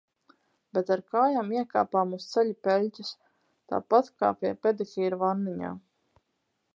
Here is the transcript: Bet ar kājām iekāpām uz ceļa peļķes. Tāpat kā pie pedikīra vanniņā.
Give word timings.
Bet 0.77 0.87
ar 0.95 1.03
kājām 1.15 1.51
iekāpām 1.57 2.15
uz 2.17 2.25
ceļa 2.31 2.57
peļķes. 2.67 3.13
Tāpat 3.73 4.11
kā 4.23 4.33
pie 4.41 4.55
pedikīra 4.65 5.21
vanniņā. 5.27 5.75